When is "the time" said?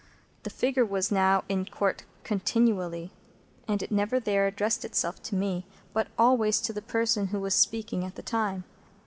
8.15-8.63